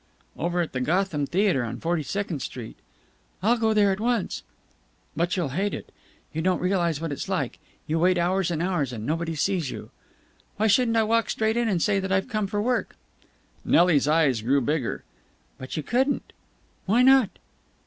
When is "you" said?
6.33-6.41, 7.85-7.99, 9.69-9.91, 15.77-15.83